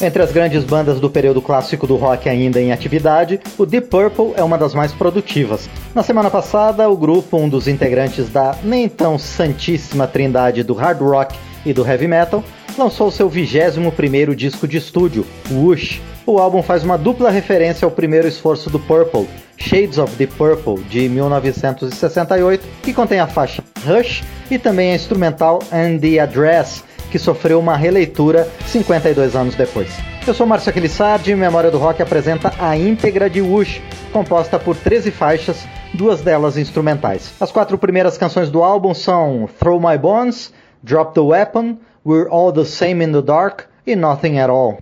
[0.00, 4.32] Entre as grandes bandas do período clássico do rock ainda em atividade, o Deep Purple
[4.36, 5.68] é uma das mais produtivas.
[5.94, 11.00] Na semana passada, o grupo, um dos integrantes da nem tão santíssima trindade do hard
[11.00, 12.42] rock e do heavy metal,
[12.76, 16.02] lançou seu 21º disco de estúdio, Whoosh.
[16.26, 20.82] O álbum faz uma dupla referência ao primeiro esforço do Purple, Shades of the Purple,
[20.84, 26.82] de 1968, que contém a faixa Rush e também a instrumental And the Address,
[27.14, 29.88] que sofreu uma releitura 52 anos depois.
[30.26, 33.80] Eu sou Márcio Aquilissardi e Memória do Rock apresenta a íntegra de Whoosh,
[34.12, 37.32] composta por 13 faixas, duas delas instrumentais.
[37.38, 42.52] As quatro primeiras canções do álbum são Throw My Bones, Drop the Weapon, We're All
[42.52, 44.78] the Same in the Dark e Nothing at All.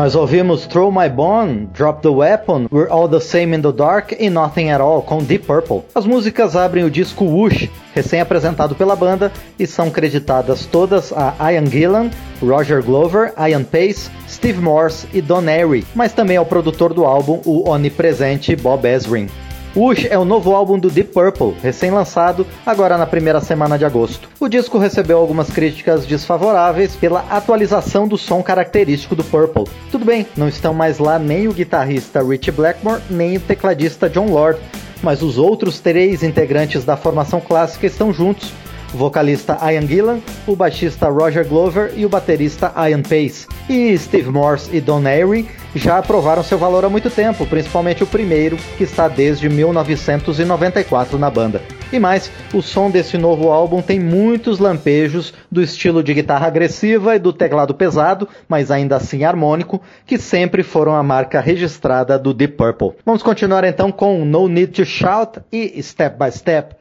[0.00, 4.16] Nós ouvimos Throw My Bone, Drop the Weapon, We're All the Same in the Dark
[4.18, 5.82] e Nothing at All com Deep Purple.
[5.94, 11.66] As músicas abrem o disco Whoosh, recém-apresentado pela banda, e são creditadas todas a Ian
[11.66, 12.08] Gillan,
[12.40, 17.42] Roger Glover, Ian Pace, Steve Morse e Don Airy, mas também ao produtor do álbum,
[17.44, 19.28] o onipresente Bob Ezrin.
[19.74, 24.28] Wush é o novo álbum do Deep Purple, recém-lançado agora na primeira semana de agosto.
[24.40, 29.64] O disco recebeu algumas críticas desfavoráveis pela atualização do som característico do Purple.
[29.92, 34.26] Tudo bem, não estão mais lá nem o guitarrista Rich Blackmore, nem o tecladista John
[34.26, 34.58] Lord,
[35.04, 38.52] mas os outros três integrantes da formação clássica estão juntos
[38.92, 43.46] vocalista Ian Gillan, o baixista Roger Glover e o baterista Ian Pace.
[43.68, 48.06] E Steve Morse e Don Airy já aprovaram seu valor há muito tempo, principalmente o
[48.06, 51.62] primeiro, que está desde 1994 na banda.
[51.92, 57.16] E mais, o som desse novo álbum tem muitos lampejos do estilo de guitarra agressiva
[57.16, 62.32] e do teclado pesado, mas ainda assim harmônico, que sempre foram a marca registrada do
[62.32, 62.92] Deep Purple.
[63.04, 66.79] Vamos continuar então com No Need to Shout e Step by Step.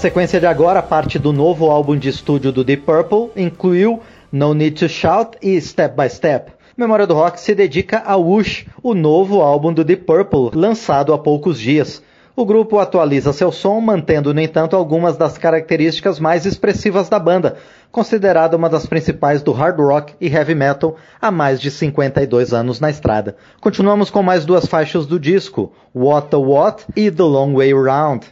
[0.00, 4.00] Sequência de agora, parte do novo álbum de estúdio do Deep Purple, incluiu
[4.32, 6.52] No Need to Shout e Step by Step.
[6.74, 11.18] Memória do Rock se dedica a Whoosh, o novo álbum do Deep Purple, lançado há
[11.18, 12.02] poucos dias.
[12.34, 17.56] O grupo atualiza seu som, mantendo, no entanto, algumas das características mais expressivas da banda,
[17.92, 22.80] considerada uma das principais do hard rock e heavy metal há mais de 52 anos
[22.80, 23.36] na estrada.
[23.60, 28.26] Continuamos com mais duas faixas do disco, What the What e The Long Way Round.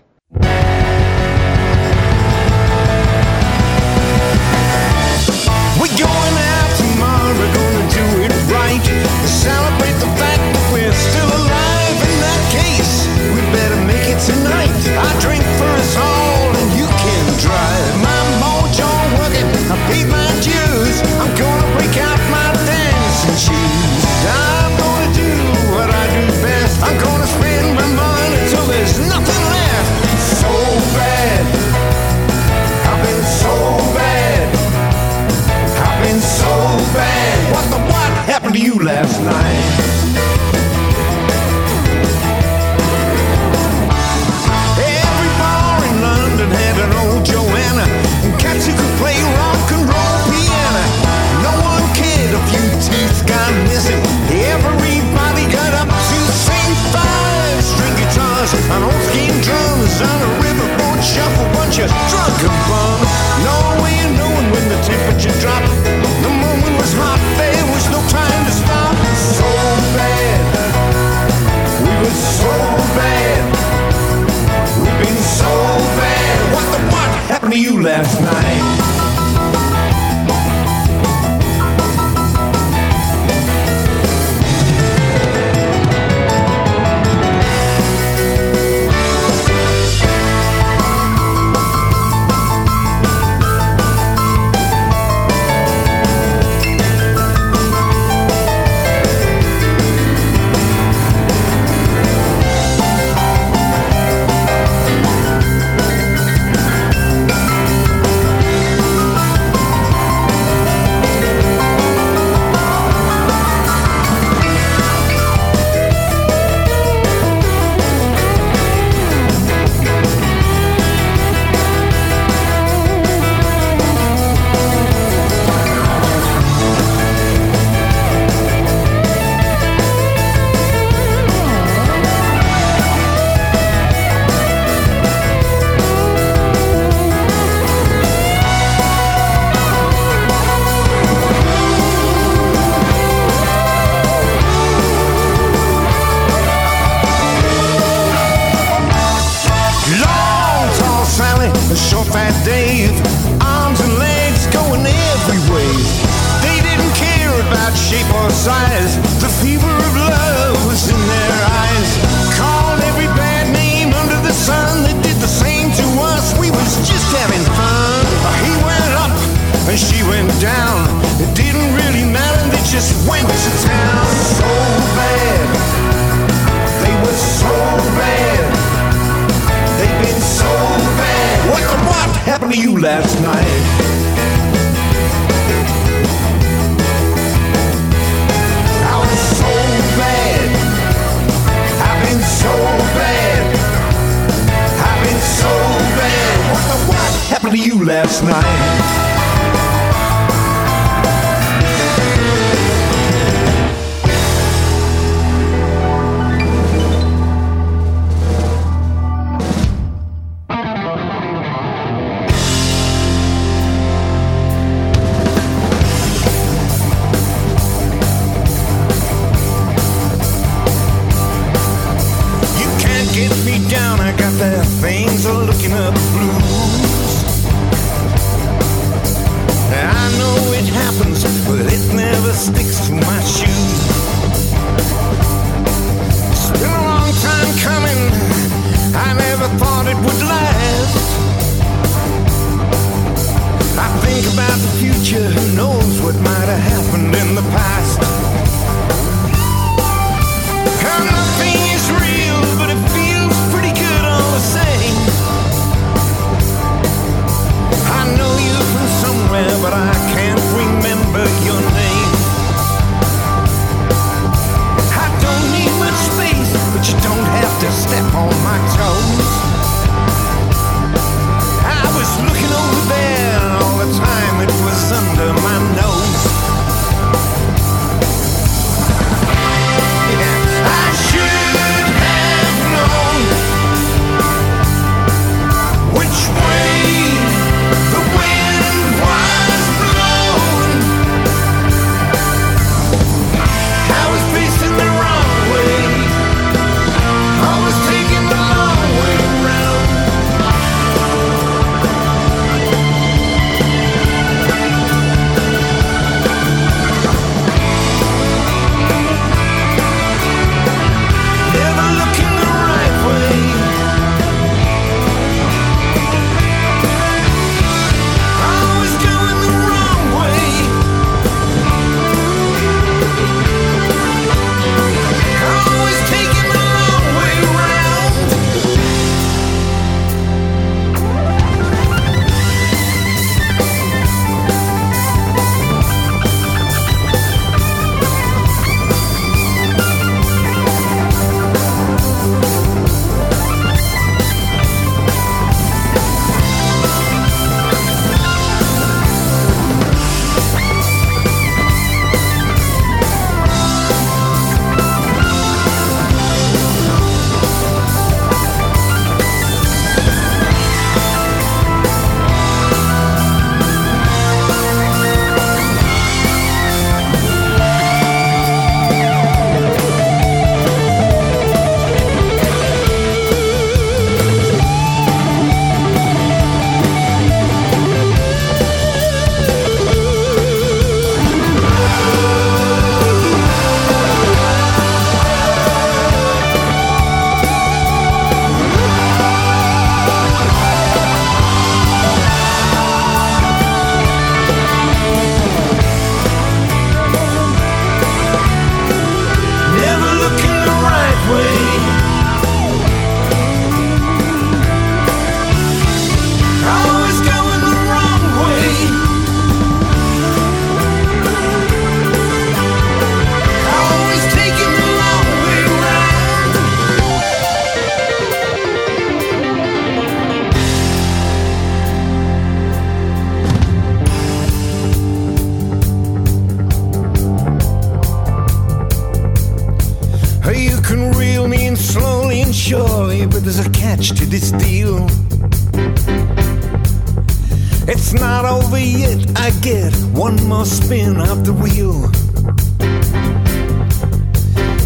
[438.69, 442.05] Over yet, I get one more spin of the wheel.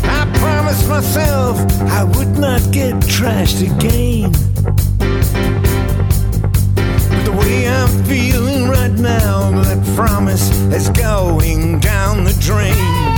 [0.05, 1.59] I promised myself
[1.91, 4.31] I would not get trashed again.
[7.09, 13.12] But the way I'm feeling right now, that promise is going down the drain.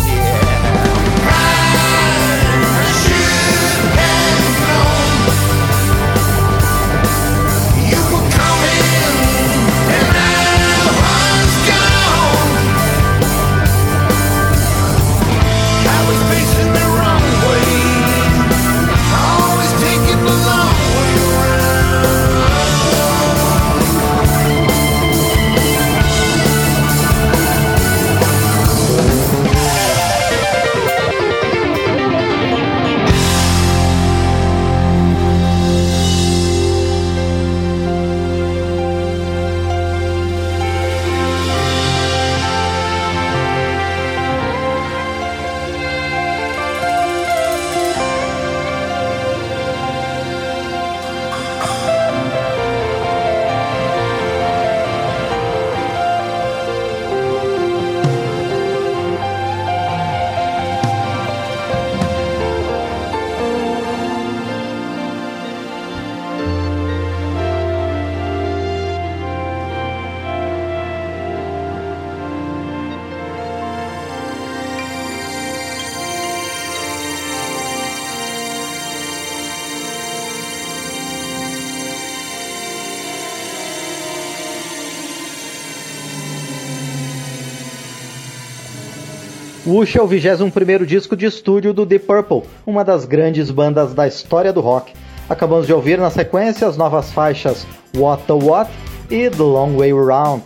[89.66, 94.06] Wush é o 21º disco de estúdio do Deep Purple, uma das grandes bandas da
[94.06, 94.92] história do rock.
[95.26, 98.70] Acabamos de ouvir na sequência as novas faixas What the What
[99.10, 100.42] e The Long Way Round.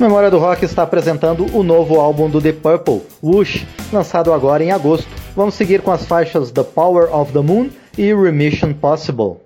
[0.00, 4.72] Memória do Rock está apresentando o novo álbum do Deep Purple, Whoosh, lançado agora em
[4.72, 5.08] agosto.
[5.34, 9.45] Vamos seguir com as faixas The Power of the Moon e Remission Possible.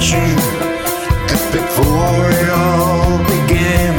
[0.00, 0.36] To mention
[1.52, 3.94] before it all began,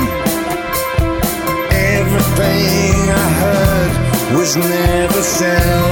[1.72, 5.91] everything I heard was never said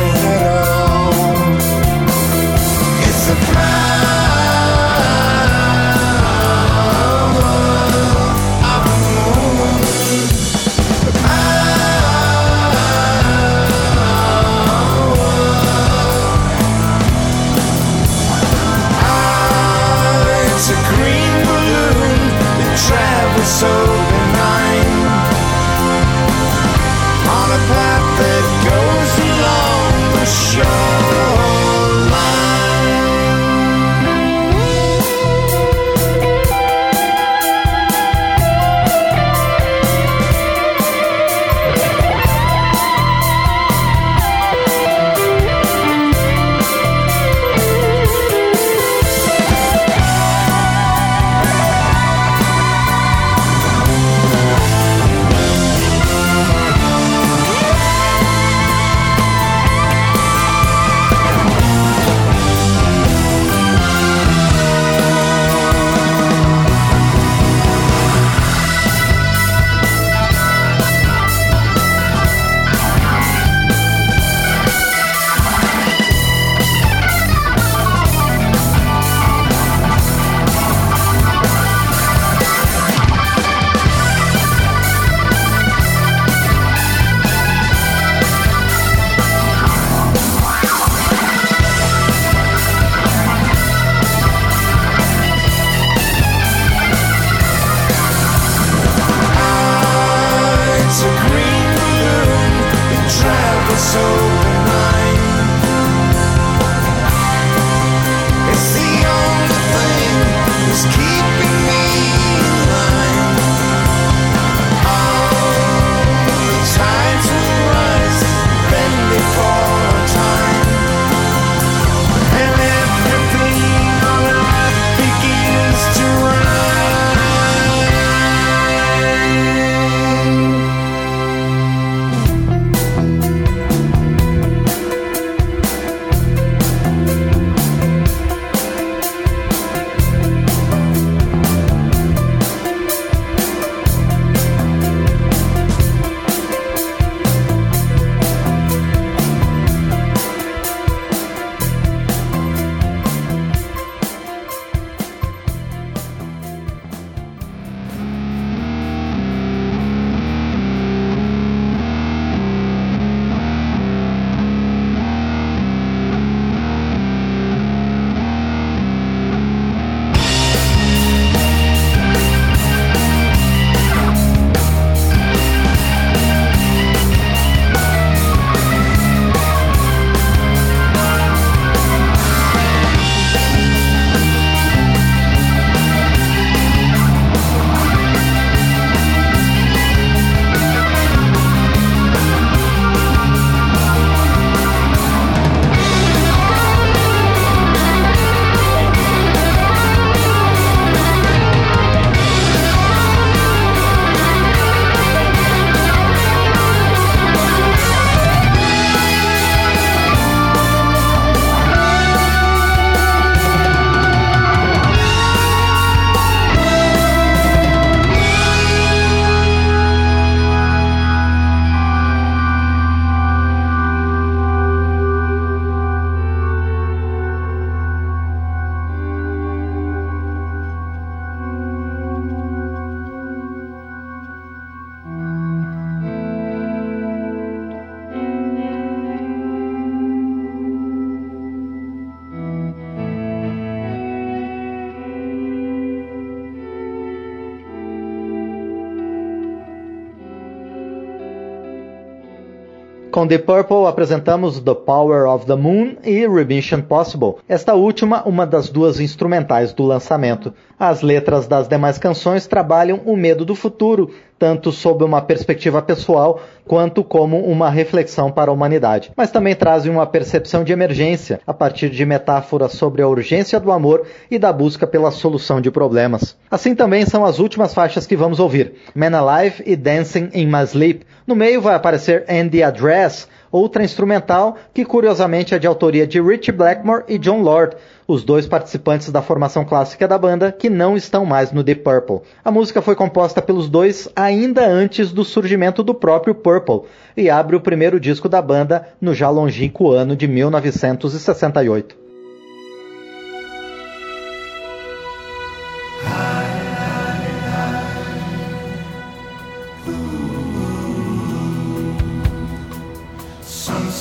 [253.20, 258.48] Com The Purple apresentamos The Power of the Moon e Remission Possible, esta última uma
[258.48, 260.54] das duas instrumentais do lançamento.
[260.80, 264.10] As letras das demais canções trabalham o medo do futuro,
[264.40, 269.92] tanto sob uma perspectiva pessoal quanto como uma reflexão para a humanidade, mas também trazem
[269.92, 274.54] uma percepção de emergência a partir de metáforas sobre a urgência do amor e da
[274.54, 276.38] busca pela solução de problemas.
[276.50, 280.64] Assim também são as últimas faixas que vamos ouvir: Man Alive e Dancing in My
[280.64, 281.06] Sleep.
[281.28, 286.22] No meio vai aparecer And the Address, outra instrumental que curiosamente é de autoria de
[286.22, 287.76] Richie Blackmore e John Lord,
[288.08, 292.22] os dois participantes da formação clássica da banda que não estão mais no The Purple.
[292.44, 296.84] A música foi composta pelos dois ainda antes do surgimento do próprio Purple
[297.16, 301.99] e abre o primeiro disco da banda no já longínquo ano de 1968.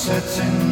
[0.09, 0.68] sets in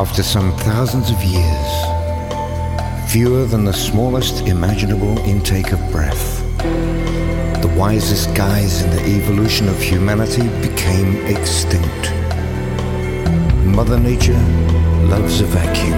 [0.00, 1.70] After some thousands of years,
[3.12, 6.42] fewer than the smallest imaginable intake of breath,
[7.60, 12.14] the wisest guys in the evolution of humanity became extinct.
[13.62, 14.42] Mother Nature
[15.04, 15.92] loves a vacuum,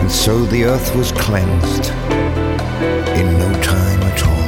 [0.00, 1.90] and so the earth was cleansed
[3.16, 4.45] in no time at all.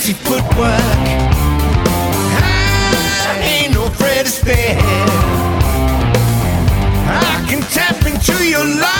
[0.00, 0.80] Fancy footwork?
[3.22, 4.78] I ain't no Fred Astaire.
[7.06, 8.99] I can tap into your life,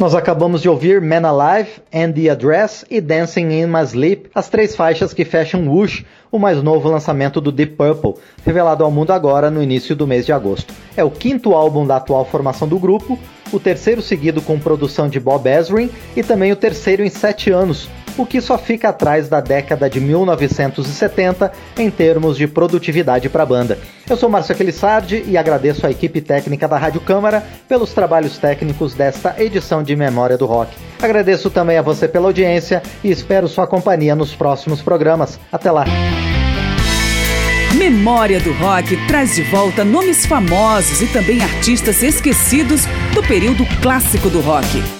[0.00, 4.48] Nós acabamos de ouvir Man Alive, and the Address e Dancing in My Sleep, as
[4.48, 9.10] três faixas que fecham Whoosh, o mais novo lançamento do Deep Purple, revelado ao mundo
[9.10, 10.72] agora no início do mês de agosto.
[10.96, 13.18] É o quinto álbum da atual formação do grupo,
[13.52, 17.86] o terceiro seguido com produção de Bob Ezrin e também o terceiro em sete anos,
[18.20, 23.46] o que só fica atrás da década de 1970 em termos de produtividade para a
[23.46, 23.78] banda.
[24.08, 28.94] Eu sou Márcio Aquilissardi e agradeço à equipe técnica da Rádio Câmara pelos trabalhos técnicos
[28.94, 30.72] desta edição de Memória do Rock.
[31.00, 35.40] Agradeço também a você pela audiência e espero sua companhia nos próximos programas.
[35.50, 35.84] Até lá!
[37.74, 44.28] Memória do Rock traz de volta nomes famosos e também artistas esquecidos do período clássico
[44.28, 44.99] do rock.